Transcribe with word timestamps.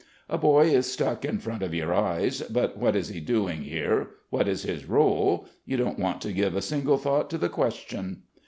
A 0.27 0.37
boy 0.39 0.61
is 0.63 0.91
stuck 0.91 1.23
in 1.23 1.37
front 1.37 1.61
of 1.61 1.75
your 1.75 1.93
eyes, 1.93 2.41
but 2.49 2.75
what 2.75 2.95
is 2.95 3.09
he 3.09 3.19
doing 3.19 3.61
here, 3.61 4.07
what 4.31 4.47
is 4.47 4.63
his 4.63 4.81
rôle? 4.85 5.45
you 5.63 5.77
don't 5.77 5.99
want 5.99 6.21
to 6.21 6.33
give 6.33 6.55
a 6.55 6.61
single 6.63 6.97
thought 6.97 7.29
to 7.29 7.37
the 7.37 7.49
question. 7.49 8.23